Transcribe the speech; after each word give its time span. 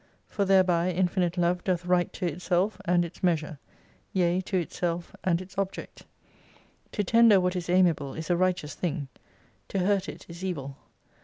For 0.25 0.45
thereby 0.45 0.89
infinite 0.89 1.37
Love 1.37 1.63
doth 1.63 1.85
right 1.85 2.11
to 2.13 2.25
itself 2.25 2.81
and 2.85 3.05
its 3.05 3.21
measure: 3.21 3.59
yea, 4.13 4.41
to 4.45 4.57
itself 4.57 5.15
and 5.23 5.39
its 5.39 5.55
object. 5.59 6.07
To 6.93 7.03
tender 7.03 7.39
what 7.39 7.55
is 7.55 7.69
ami 7.69 7.89
able 7.91 8.15
is 8.15 8.31
a 8.31 8.35
righteous 8.35 8.73
thing: 8.73 9.09
to 9.67 9.77
hurt 9.77 10.09
it 10.09 10.25
is 10.27 10.43
evil. 10.43 10.75